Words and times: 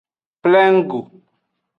Plengo. 0.43 1.01